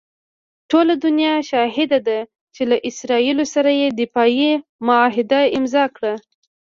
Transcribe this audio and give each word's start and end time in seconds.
ټوله 0.69 0.93
دنیا 1.05 1.35
شاهده 1.49 1.99
ده 2.07 2.19
چې 2.55 2.61
له 2.69 2.77
اسراییلو 2.89 3.45
سره 3.53 3.69
یې 3.81 3.87
دفاعي 4.01 4.51
معاهده 4.85 5.41
امضاء 5.57 5.87
کړه. 5.95 6.13